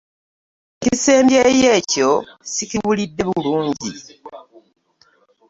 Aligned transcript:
Ekisembyeyo 0.85 1.67
ekyo 1.79 2.11
ssikiwulidde 2.21 3.23
bulungi. 3.29 3.91